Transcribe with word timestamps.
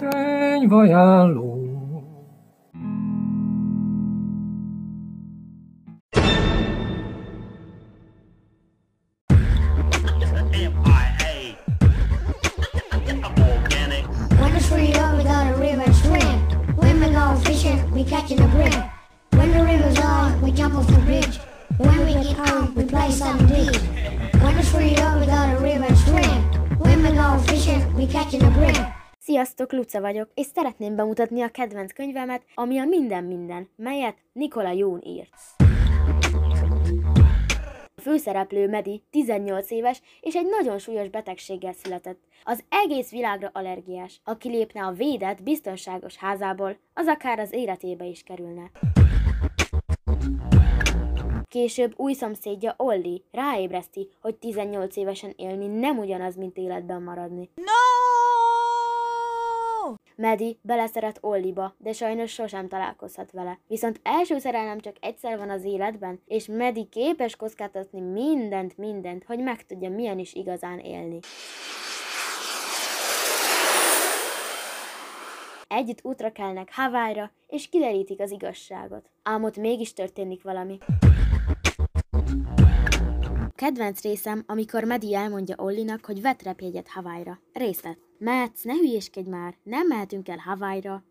When 0.00 0.68
we 17.92 18.04
catch 18.04 18.30
in 18.30 18.38
the 18.38 18.48
brim. 18.48 18.72
When 19.32 19.52
the 19.52 19.62
river's 19.62 19.98
on, 19.98 20.40
we 20.40 20.52
jump 20.52 20.74
off 20.74 20.86
the 20.86 21.00
bridge. 21.00 21.38
When 21.76 22.06
we 22.06 22.14
get 22.14 22.36
home, 22.36 22.74
we 22.74 22.84
play 22.84 23.10
some 23.10 23.46
deep. 23.46 23.76
When 24.40 24.56
it's 24.56 24.70
free 24.70 24.96
over, 24.96 25.20
we 25.20 25.26
go 25.26 25.50
to 25.50 25.58
river 25.60 25.84
and 25.84 25.98
swim. 25.98 26.78
When 26.78 27.02
we 27.02 27.10
go 27.12 27.38
fishing, 27.40 27.94
we 27.94 28.06
catch 28.06 28.32
in 28.32 28.40
the 28.40 28.50
brim. 28.50 28.99
Sziasztok, 29.22 29.72
Luca 29.72 30.00
vagyok, 30.00 30.30
és 30.34 30.46
szeretném 30.54 30.96
bemutatni 30.96 31.42
a 31.42 31.48
kedvenc 31.48 31.92
könyvemet, 31.92 32.42
ami 32.54 32.78
a 32.78 32.84
Minden 32.84 33.24
Minden, 33.24 33.68
melyet 33.76 34.16
Nikola 34.32 34.72
Jón 34.72 35.00
írt. 35.04 35.28
A 37.96 38.00
főszereplő 38.00 38.68
Medi 38.68 39.02
18 39.10 39.70
éves, 39.70 40.02
és 40.20 40.34
egy 40.34 40.46
nagyon 40.46 40.78
súlyos 40.78 41.08
betegséggel 41.08 41.72
született. 41.72 42.20
Az 42.44 42.64
egész 42.68 43.10
világra 43.10 43.50
allergiás. 43.52 44.20
Aki 44.24 44.48
lépne 44.48 44.84
a 44.84 44.92
védett, 44.92 45.42
biztonságos 45.42 46.16
házából, 46.16 46.76
az 46.94 47.06
akár 47.06 47.38
az 47.38 47.52
életébe 47.52 48.04
is 48.04 48.22
kerülne. 48.22 48.70
Később 51.48 51.92
új 51.96 52.12
szomszédja 52.12 52.74
Olli 52.76 53.24
ráébreszti, 53.30 54.08
hogy 54.20 54.36
18 54.36 54.96
évesen 54.96 55.32
élni 55.36 55.66
nem 55.66 55.98
ugyanaz, 55.98 56.36
mint 56.36 56.56
életben 56.56 57.02
maradni. 57.02 57.50
Medi 60.20 60.58
beleszeret 60.62 61.18
Olliba, 61.20 61.74
de 61.78 61.92
sajnos 61.92 62.32
sosem 62.32 62.68
találkozhat 62.68 63.30
vele. 63.30 63.58
Viszont 63.66 64.00
első 64.02 64.38
szerelem 64.38 64.80
csak 64.80 64.96
egyszer 65.00 65.38
van 65.38 65.50
az 65.50 65.64
életben, 65.64 66.20
és 66.26 66.46
Medi 66.46 66.84
képes 66.84 67.36
kockáztatni 67.36 68.00
mindent, 68.00 68.76
mindent, 68.76 69.24
hogy 69.24 69.38
megtudja, 69.38 69.90
milyen 69.90 70.18
is 70.18 70.34
igazán 70.34 70.78
élni. 70.78 71.18
Együtt 75.68 75.98
útra 76.02 76.32
kelnek 76.32 76.68
Hawaii-ra, 76.72 77.30
és 77.46 77.68
kiderítik 77.68 78.20
az 78.20 78.30
igazságot. 78.30 79.10
Ám 79.22 79.44
ott 79.44 79.56
mégis 79.56 79.92
történik 79.92 80.42
valami. 80.42 80.78
Kedvenc 83.54 84.02
részem, 84.02 84.44
amikor 84.46 84.84
Medi 84.84 85.14
elmondja 85.14 85.56
Ollinak, 85.58 86.04
hogy 86.04 86.20
vett 86.20 86.42
repjegyet 86.42 86.88
Hawaii-ra. 86.88 87.38
Részlet. 87.52 88.09
Metsz, 88.22 88.62
ne 88.62 88.72
hülyéskedj 88.72 89.28
már, 89.28 89.54
nem 89.62 89.86
mehetünk 89.86 90.28
el 90.28 90.38
Hawaii-ra. 90.38 91.04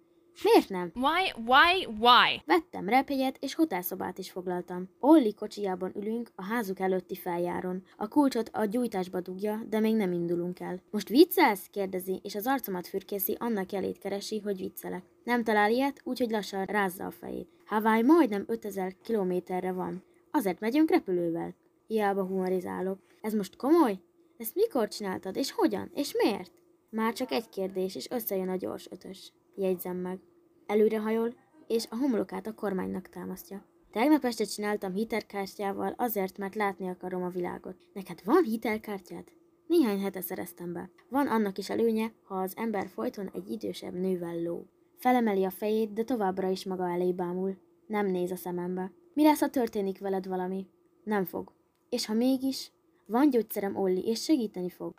Miért 0.44 0.70
nem? 0.70 0.92
Why, 0.96 1.44
why, 1.46 1.86
why? 2.00 2.42
Vettem 2.46 2.90
repjegyet 2.90 3.38
és 3.40 3.56
hotelszobát 3.56 4.18
is 4.18 4.32
foglaltam. 4.32 4.90
Olli 5.00 5.34
kocsijában 5.34 5.92
ülünk 5.96 6.32
a 6.36 6.44
házuk 6.44 6.80
előtti 6.80 7.16
feljáron. 7.16 7.84
A 7.98 8.08
kulcsot 8.08 8.50
a 8.54 8.66
gyújtásba 8.66 9.22
dugja, 9.22 9.62
de 9.70 9.80
még 9.80 9.96
nem 9.96 10.12
indulunk 10.12 10.60
el. 10.60 10.82
Most 10.92 11.10
viccelsz? 11.10 11.68
kérdezi, 11.72 12.20
és 12.24 12.36
az 12.36 12.48
arcomat 12.48 12.88
fürkészi, 12.88 13.36
annak 13.40 13.72
jelét 13.72 13.98
keresi, 13.98 14.40
hogy 14.40 14.58
viccelek. 14.58 15.04
Nem 15.24 15.44
talál 15.44 15.72
ilyet, 15.72 16.02
úgyhogy 16.04 16.30
lassan 16.30 16.66
rázza 16.66 17.06
a 17.06 17.12
fejét. 17.12 17.50
Hawaii 17.66 18.02
majdnem 18.04 18.44
5000 18.48 18.96
kilométerre 19.04 19.72
van. 19.72 20.04
Azért 20.32 20.60
megyünk 20.60 20.90
repülővel. 20.90 21.56
Hiába 21.88 22.24
humorizálok. 22.24 23.00
Ez 23.22 23.34
most 23.34 23.56
komoly? 23.56 24.00
Ezt 24.38 24.56
mikor 24.56 24.88
csináltad, 24.88 25.36
és 25.36 25.52
hogyan, 25.52 25.92
és 25.94 26.14
miért? 26.24 26.52
Már 26.90 27.14
csak 27.14 27.32
egy 27.32 27.50
kérdés, 27.50 27.96
és 27.96 28.10
összejön 28.10 28.50
a 28.50 28.56
gyors 28.56 28.88
ötös. 28.92 29.34
Jegyzem 29.56 29.98
meg. 29.98 30.20
Előrehajol, 30.66 31.34
és 31.68 31.86
a 31.90 31.96
homlokát 31.96 32.48
a 32.48 32.54
kormánynak 32.54 33.10
támasztja. 33.10 33.66
Tegnap 33.92 34.26
este 34.26 34.44
csináltam 34.44 34.94
hitelkártyával 34.94 35.94
azért, 35.98 36.38
mert 36.38 36.56
látni 36.56 36.90
akarom 36.90 37.24
a 37.24 37.30
világot. 37.30 37.76
Neked 37.94 38.22
van 38.26 38.44
hitelkártyád? 38.44 39.24
Néhány 39.68 40.00
hete 40.00 40.22
szereztem 40.22 40.74
be. 40.74 40.90
Van 41.10 41.28
annak 41.28 41.58
is 41.58 41.70
előnye, 41.70 42.12
ha 42.24 42.36
az 42.36 42.54
ember 42.58 42.88
folyton 42.88 43.30
egy 43.34 43.50
idősebb 43.50 43.94
nővel 43.94 44.42
ló. 44.42 44.66
Felemeli 44.98 45.44
a 45.44 45.50
fejét, 45.50 45.94
de 45.94 46.04
továbbra 46.04 46.50
is 46.50 46.66
maga 46.66 46.90
elé 46.90 47.14
bámul. 47.14 47.58
Nem 47.88 48.06
néz 48.06 48.32
a 48.32 48.36
szemembe. 48.36 48.92
Mi 49.14 49.24
lesz, 49.24 49.40
ha 49.40 49.50
történik 49.50 50.00
veled 50.00 50.28
valami? 50.28 50.68
Nem 51.04 51.26
fog. 51.26 51.52
És 51.90 52.06
ha 52.06 52.14
mégis, 52.14 52.72
van 53.06 53.30
gyógyszerem 53.30 53.76
Olli, 53.76 54.08
és 54.08 54.24
segíteni 54.24 54.70
fog 54.70 54.94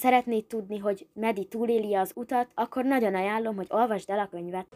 szeretnéd 0.00 0.44
tudni, 0.44 0.78
hogy 0.78 1.06
Medi 1.12 1.44
túléli 1.44 1.94
az 1.94 2.12
utat, 2.14 2.48
akkor 2.54 2.84
nagyon 2.84 3.14
ajánlom, 3.14 3.56
hogy 3.56 3.66
olvasd 3.70 4.10
el 4.10 4.18
a 4.18 4.28
könyvet. 4.30 4.66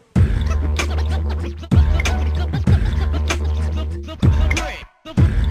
The 5.05 5.44